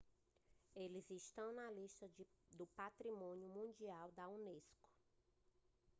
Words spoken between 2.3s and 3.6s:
do patrimônio